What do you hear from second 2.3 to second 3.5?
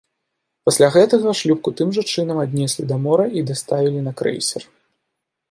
аднеслі да мора і